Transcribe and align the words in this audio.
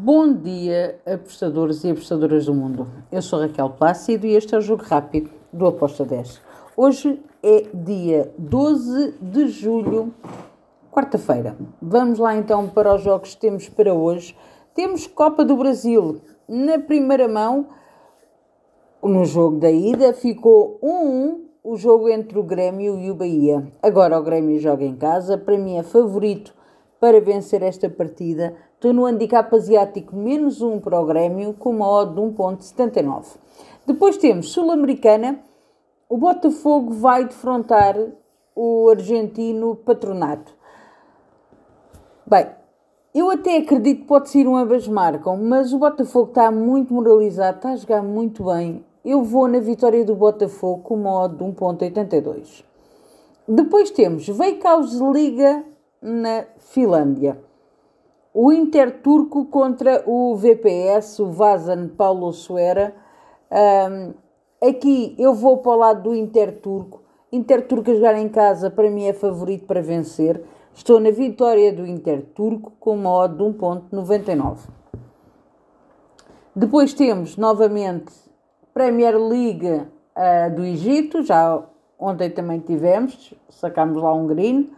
Bom 0.00 0.32
dia, 0.32 1.00
apostadores 1.04 1.82
e 1.82 1.90
apostadoras 1.90 2.46
do 2.46 2.54
mundo. 2.54 2.86
Eu 3.10 3.20
sou 3.20 3.40
Raquel 3.40 3.70
Plácido 3.70 4.28
e 4.28 4.36
este 4.36 4.54
é 4.54 4.58
o 4.58 4.60
Jogo 4.60 4.84
Rápido 4.84 5.28
do 5.52 5.66
Aposta 5.66 6.04
10. 6.04 6.40
Hoje 6.76 7.20
é 7.42 7.66
dia 7.74 8.32
12 8.38 9.16
de 9.20 9.48
julho, 9.48 10.14
quarta-feira. 10.92 11.56
Vamos 11.82 12.20
lá 12.20 12.36
então 12.36 12.68
para 12.68 12.94
os 12.94 13.02
jogos 13.02 13.34
que 13.34 13.40
temos 13.40 13.68
para 13.68 13.92
hoje. 13.92 14.36
Temos 14.72 15.08
Copa 15.08 15.44
do 15.44 15.56
Brasil 15.56 16.20
na 16.48 16.78
primeira 16.78 17.26
mão. 17.26 17.66
No 19.02 19.24
jogo 19.24 19.58
da 19.58 19.72
ida 19.72 20.12
ficou 20.12 20.78
1-1 20.80 21.40
o 21.64 21.76
jogo 21.76 22.08
entre 22.08 22.38
o 22.38 22.44
Grêmio 22.44 23.00
e 23.00 23.10
o 23.10 23.16
Bahia. 23.16 23.66
Agora 23.82 24.16
o 24.16 24.22
Grêmio 24.22 24.60
joga 24.60 24.84
em 24.84 24.94
casa. 24.94 25.36
Para 25.36 25.58
mim 25.58 25.76
é 25.76 25.82
favorito 25.82 26.54
para 27.00 27.20
vencer 27.20 27.62
esta 27.62 27.88
partida. 27.88 28.54
Estou 28.74 28.92
no 28.92 29.06
handicap 29.06 29.54
asiático 29.54 30.16
menos 30.16 30.60
1 30.60 30.80
para 30.80 31.00
o 31.00 31.06
Grêmio 31.06 31.54
com 31.54 31.70
uma 31.70 31.88
odd 31.88 32.14
de 32.14 32.20
1.79. 32.20 33.36
Depois 33.86 34.16
temos 34.16 34.50
Sul-Americana. 34.50 35.40
O 36.08 36.16
Botafogo 36.16 36.92
vai 36.92 37.24
defrontar 37.24 37.96
o 38.54 38.88
argentino 38.90 39.76
Patronato. 39.76 40.52
Bem, 42.26 42.46
eu 43.14 43.30
até 43.30 43.56
acredito 43.56 44.02
que 44.02 44.06
pode 44.06 44.28
ser 44.28 44.46
um 44.46 44.56
ambas 44.56 44.86
marcam, 44.86 45.36
mas 45.36 45.72
o 45.72 45.78
Botafogo 45.78 46.28
está 46.28 46.50
muito 46.50 46.92
moralizado, 46.92 47.56
está 47.56 47.70
a 47.70 47.76
jogar 47.76 48.02
muito 48.02 48.44
bem. 48.44 48.84
Eu 49.04 49.22
vou 49.22 49.48
na 49.48 49.60
vitória 49.60 50.04
do 50.04 50.14
Botafogo 50.14 50.82
com 50.82 50.94
uma 50.94 51.24
odd 51.24 51.36
de 51.36 51.44
1.82. 51.44 52.64
Depois 53.46 53.90
temos 53.90 54.28
Veikaus 54.28 54.92
Liga 54.92 55.64
na 56.00 56.44
Finlândia. 56.58 57.38
O 58.32 58.52
Inter 58.52 59.00
Turco 59.02 59.46
contra 59.46 60.02
o 60.06 60.36
VPS, 60.36 61.20
o 61.20 61.30
Vazan 61.30 61.88
Paulo 61.88 62.32
Suera. 62.32 62.94
Um, 63.50 64.14
aqui 64.68 65.14
eu 65.18 65.34
vou 65.34 65.58
para 65.58 65.72
o 65.72 65.76
lado 65.76 66.02
do 66.04 66.14
Inter 66.14 66.60
Turco. 66.60 67.02
Inter 67.32 67.66
Turco 67.66 67.90
a 67.90 67.94
jogar 67.94 68.16
em 68.16 68.28
casa 68.28 68.70
para 68.70 68.90
mim 68.90 69.06
é 69.06 69.12
favorito 69.12 69.66
para 69.66 69.82
vencer. 69.82 70.42
Estou 70.72 71.00
na 71.00 71.10
vitória 71.10 71.72
do 71.72 71.86
Inter 71.86 72.24
Turco 72.34 72.72
com 72.78 72.94
uma 72.94 73.10
odd 73.10 73.36
de 73.36 73.42
1.99. 73.42 74.58
Depois 76.54 76.94
temos 76.94 77.36
novamente 77.36 78.12
Premier 78.72 79.18
League 79.18 79.66
uh, 79.66 80.54
do 80.54 80.64
Egito, 80.64 81.22
já 81.22 81.62
ontem 81.98 82.30
também 82.30 82.60
tivemos, 82.60 83.34
sacámos 83.48 84.00
lá 84.00 84.14
um 84.14 84.26
green 84.26 84.70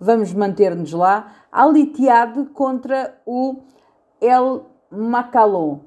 vamos 0.00 0.32
manter-nos 0.32 0.92
lá. 0.92 1.32
Alitiade 1.50 2.44
contra 2.46 3.18
o 3.26 3.56
El 4.20 4.66
Macalon. 4.90 5.78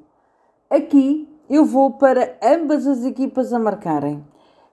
Aqui 0.69 1.27
eu 1.49 1.65
vou 1.65 1.91
para 1.91 2.37
ambas 2.41 2.87
as 2.87 3.03
equipas 3.03 3.51
a 3.51 3.59
marcarem. 3.59 4.25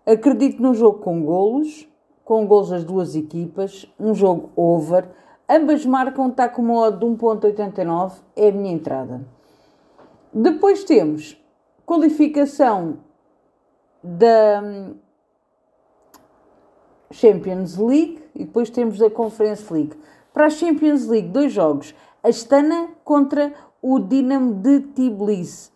Acredito 0.06 0.62
num 0.62 0.72
jogo 0.72 1.00
com 1.00 1.22
golos, 1.22 1.88
com 2.24 2.46
golos 2.46 2.70
das 2.70 2.84
duas 2.84 3.16
equipas, 3.16 3.86
um 3.98 4.14
jogo 4.14 4.50
over. 4.54 5.08
Ambas 5.48 5.84
marcam, 5.84 6.28
está 6.28 6.48
com 6.48 6.62
uma 6.62 6.80
odd 6.80 6.98
de 6.98 7.06
1.89, 7.06 8.12
é 8.36 8.48
a 8.48 8.52
minha 8.52 8.72
entrada. 8.72 9.26
Depois 10.32 10.84
temos 10.84 11.42
qualificação 11.86 12.98
da 14.02 14.62
Champions 17.10 17.76
League 17.76 18.22
e 18.34 18.44
depois 18.44 18.70
temos 18.70 19.00
a 19.02 19.10
Conference 19.10 19.72
League. 19.72 19.96
Para 20.32 20.46
a 20.46 20.50
Champions 20.50 21.06
League, 21.06 21.28
dois 21.28 21.52
jogos. 21.52 21.94
Astana 22.22 22.88
contra 23.04 23.52
o 23.80 23.98
Dinamo 23.98 24.54
de 24.54 24.80
Tbilisi. 24.80 25.70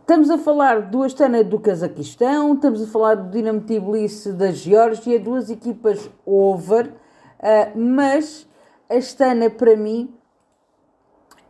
Estamos 0.00 0.28
a 0.28 0.36
falar 0.36 0.82
do 0.82 1.02
Astana 1.02 1.42
do 1.42 1.58
Cazaquistão, 1.58 2.54
estamos 2.54 2.82
a 2.82 2.86
falar 2.86 3.14
do 3.14 3.30
Dinamo 3.30 3.60
de 3.60 3.78
Tbilisi 3.78 4.32
da 4.32 4.50
Geórgia, 4.50 5.18
duas 5.18 5.48
equipas 5.48 6.10
over, 6.26 6.88
uh, 6.88 7.78
mas 7.78 8.46
Astana 8.88 9.48
para 9.48 9.76
mim 9.76 10.14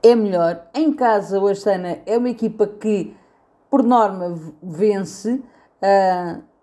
é 0.02 0.14
melhor. 0.14 0.68
Em 0.72 0.92
casa 0.92 1.40
o 1.40 1.48
Astana 1.48 1.98
é 2.06 2.16
uma 2.16 2.30
equipa 2.30 2.66
que 2.66 3.16
por 3.68 3.82
norma 3.82 4.38
vence. 4.62 5.42
Uh, 5.82 6.53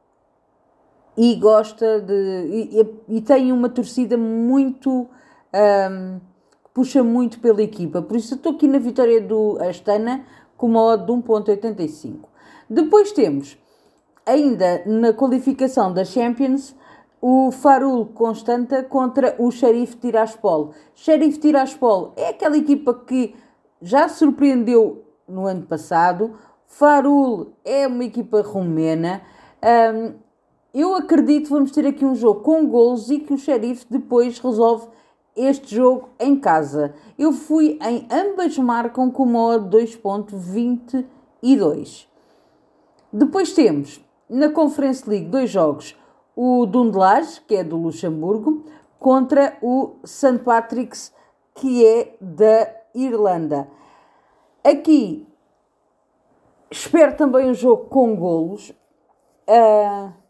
e 1.18 1.36
gosta 1.36 2.00
de. 2.02 2.14
e, 2.14 3.18
e 3.18 3.22
tem 3.22 3.52
uma 3.52 3.70
torcida 3.70 4.18
muito. 4.18 5.08
Um, 5.54 6.20
puxa 6.74 7.04
muito 7.04 7.40
pela 7.40 7.62
equipa. 7.62 8.02
Por 8.02 8.16
isso 8.16 8.36
estou 8.36 8.54
aqui 8.54 8.68
na 8.68 8.80
vitória 8.80 9.20
do 9.22 9.58
Astana 9.62 10.26
com 10.58 10.68
uma 10.68 10.82
odd 10.82 11.06
de 11.06 11.12
1.85. 11.12 12.20
Depois 12.70 13.12
temos, 13.12 13.58
ainda 14.26 14.84
na 14.86 15.12
qualificação 15.12 15.94
da 15.94 16.06
Champions, 16.06 16.76
o 17.22 17.52
Farul 17.52 18.08
Constanta 18.08 18.84
contra 18.84 19.36
o 19.38 19.52
Sheriff 19.52 19.98
Tiraspol. 19.98 20.72
Sheriff 20.96 21.40
Tiraspol 21.40 22.14
é 22.16 22.30
aquela 22.30 22.58
equipa 22.58 22.94
que 22.94 23.36
já 23.82 24.08
surpreendeu 24.08 25.04
no 25.28 25.46
ano 25.46 25.64
passado. 25.64 26.36
Farul 26.66 27.54
é 27.66 27.86
uma 27.86 28.06
equipa 28.06 28.42
romena. 28.42 29.22
Um, 29.94 30.14
eu 30.74 30.96
acredito 30.96 31.44
que 31.46 31.52
vamos 31.52 31.72
ter 31.72 31.86
aqui 31.86 32.04
um 32.06 32.16
jogo 32.16 32.40
com 32.42 32.66
gols 32.66 33.10
e 33.10 33.20
que 33.20 33.34
o 33.34 33.38
Sheriff 33.38 33.86
depois 33.90 34.40
resolve 34.40 34.88
este 35.36 35.76
jogo 35.76 36.10
em 36.20 36.40
casa. 36.40 36.96
Eu 37.18 37.34
fui 37.34 37.80
em 37.82 38.08
ambas 38.12 38.56
marcam 38.58 39.10
com 39.12 39.24
uma 39.24 39.56
odd 39.56 39.78
2.22. 39.78 42.08
Depois 43.12 43.52
temos 43.54 44.00
na 44.30 44.50
Conference 44.50 45.10
League 45.10 45.28
dois 45.28 45.50
jogos. 45.50 45.98
O 46.36 46.66
Dundlage, 46.66 47.42
que 47.42 47.56
é 47.56 47.64
do 47.64 47.76
Luxemburgo, 47.76 48.66
contra 48.98 49.58
o 49.62 49.96
St. 50.06 50.40
Patrick's, 50.40 51.14
que 51.54 51.86
é 51.86 52.16
da 52.22 52.74
Irlanda. 52.96 53.68
Aqui 54.64 55.28
espero 56.70 57.18
também 57.18 57.50
um 57.50 57.54
jogo 57.54 57.86
com 57.86 58.16
golos. 58.16 58.70
Uh, 59.48 60.21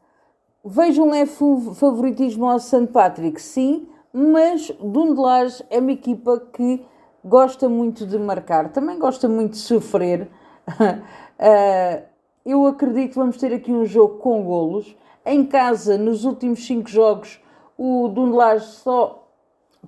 Vejo 0.64 1.02
um 1.02 1.10
leve 1.10 1.32
favoritismo 1.74 2.48
ao 2.48 2.60
St. 2.60 2.86
Patrick, 2.94 3.42
sim, 3.42 3.90
mas 4.14 4.70
Dundlage 4.80 5.64
é 5.72 5.80
uma 5.80 5.92
equipa 5.92 6.40
que 6.54 6.86
gosta 7.26 7.68
muito 7.68 8.06
de 8.06 8.20
marcar, 8.20 8.70
também 8.70 9.00
gosta 9.00 9.28
muito 9.28 9.54
de 9.54 9.58
sofrer. 9.58 10.30
uh, 10.70 12.04
eu 12.46 12.68
acredito 12.68 13.14
que 13.14 13.16
vamos 13.16 13.38
ter 13.38 13.52
aqui 13.52 13.72
um 13.72 13.86
jogo 13.86 14.20
com 14.20 14.44
golos. 14.44 14.96
Em 15.26 15.44
casa, 15.44 15.98
nos 15.98 16.26
últimos 16.26 16.64
cinco 16.64 16.88
jogos, 16.88 17.42
o 17.76 18.08
Dundlage 18.10 18.68
só 18.68 19.28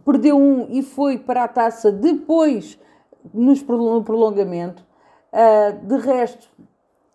perdeu 0.04 0.36
um 0.40 0.66
e 0.72 0.82
foi 0.82 1.20
para 1.20 1.44
a 1.44 1.48
taça 1.48 1.92
depois 1.92 2.80
no 3.32 3.54
prolongamento. 4.04 4.84
Uh, 5.32 5.86
de 5.86 5.98
resto, 5.98 6.50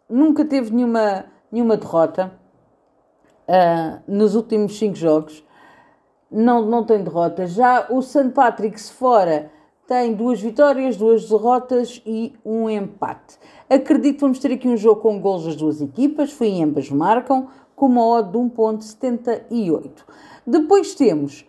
nunca 0.09 0.45
teve 0.45 0.73
nenhuma, 0.73 1.25
nenhuma 1.51 1.77
derrota 1.77 2.38
uh, 3.49 4.01
nos 4.07 4.35
últimos 4.35 4.79
cinco 4.79 4.97
jogos. 4.97 5.45
Não, 6.31 6.65
não 6.65 6.85
tem 6.85 7.03
derrota. 7.03 7.47
Já 7.47 7.87
o 7.91 8.03
St. 8.03 8.31
Patrick's 8.31 8.91
fora 8.91 9.51
tem 9.87 10.13
duas 10.13 10.41
vitórias, 10.41 10.97
duas 10.97 11.27
derrotas 11.29 12.03
e 12.05 12.35
um 12.45 12.69
empate. 12.69 13.39
Acredito 13.71 14.17
que 14.17 14.21
vamos 14.21 14.39
ter 14.39 14.53
aqui 14.53 14.69
um 14.69 14.77
jogo 14.77 15.01
com 15.01 15.19
gols 15.19 15.47
das 15.47 15.57
duas 15.57 15.81
equipas, 15.81 16.31
foi 16.31 16.49
em 16.49 16.63
ambas 16.63 16.91
marcam, 16.91 17.49
com 17.75 17.87
uma 17.87 18.07
odd 18.07 18.31
de 18.31 18.39
1.78. 18.39 19.91
Depois 20.47 20.95
temos 20.95 21.47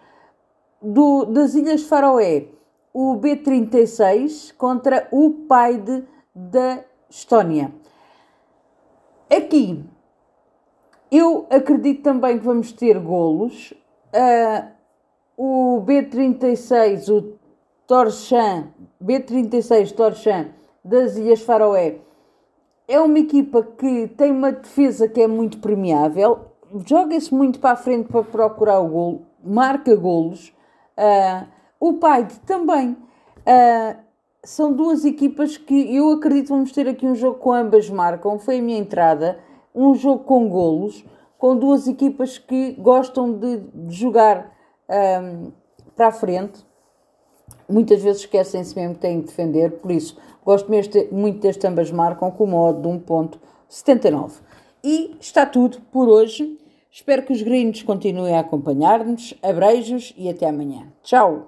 do, 0.82 1.26
das 1.26 1.54
Ilhas 1.54 1.84
Faroé 1.84 2.48
o 2.94 3.18
B36 3.18 4.54
contra 4.58 5.08
o 5.12 5.32
Paide 5.48 6.06
da 6.34 6.84
Estónia. 7.10 7.74
Aqui 9.30 9.84
eu 11.12 11.48
acredito 11.50 12.04
também 12.04 12.38
que 12.38 12.46
vamos 12.46 12.72
ter 12.72 13.00
golos. 13.00 13.74
Uh, 14.14 14.68
o 15.38 15.84
B36, 15.86 17.10
o 17.10 17.40
Torchan, 17.88 18.68
B36 19.04 19.92
Torchan 19.94 20.48
das 20.84 21.18
Ilhas 21.18 21.42
Faroé, 21.42 21.98
é 22.88 23.00
uma 23.00 23.20
equipa 23.20 23.64
que 23.64 24.08
tem 24.18 24.32
uma 24.32 24.52
defesa 24.52 25.08
que 25.08 25.22
é 25.22 25.28
muito 25.28 25.60
premiável, 25.60 26.48
joga-se 26.86 27.34
muito 27.34 27.60
para 27.60 27.72
a 27.72 27.76
frente 27.76 28.08
para 28.08 28.24
procurar 28.24 28.80
o 28.80 28.88
golo, 28.88 29.22
marca 29.44 29.96
golos. 29.96 30.50
Uh, 30.98 31.48
o 31.80 31.94
Paide 31.94 32.40
também. 32.42 32.92
Uh, 33.40 34.10
são 34.44 34.74
duas 34.74 35.06
equipas 35.06 35.58
que 35.58 35.96
eu 35.96 36.12
acredito 36.12 36.50
vamos 36.50 36.72
ter 36.72 36.88
aqui 36.88 37.06
um 37.06 37.16
jogo 37.16 37.40
com 37.40 37.52
ambas 37.52 37.90
marcam. 37.90 38.40
Foi 38.40 38.60
a 38.60 38.62
minha 38.62 38.80
entrada 38.80 39.40
um 39.74 39.96
jogo 39.96 40.24
com 40.24 40.50
golos, 40.50 41.06
com 41.38 41.56
duas 41.56 41.88
equipas 41.88 42.38
que 42.38 42.74
gostam 42.74 43.34
de, 43.34 43.62
jogar 43.90 44.52
um, 44.90 45.52
para 45.96 46.08
a 46.08 46.12
frente. 46.12 46.66
muitas 47.70 48.02
vezes 48.02 48.22
esquecem-se 48.22 48.76
mesmo 48.76 48.96
que 48.96 49.02
têm 49.02 49.22
que 49.22 49.28
defender, 49.28 49.72
por 49.80 49.92
isso 49.92 50.18
gosto 50.50 50.72
mesmo 50.72 50.94
de, 50.94 51.08
muito 51.12 51.40
das 51.42 51.58
tambas 51.58 51.92
marcam 51.92 52.32
com 52.32 52.44
o 52.44 52.48
modo 52.48 52.82
de 52.82 52.88
1.79. 53.06 54.32
E 54.84 55.16
está 55.20 55.46
tudo 55.46 55.80
por 55.92 56.08
hoje. 56.08 56.58
Espero 56.92 57.24
que 57.24 57.34
os 57.34 57.42
gringos 57.42 57.84
continuem 57.84 58.36
a 58.36 58.40
acompanhar-nos. 58.40 59.36
Abreijos 59.44 60.14
e 60.18 60.28
até 60.28 60.48
amanhã. 60.48 60.92
Tchau! 61.04 61.38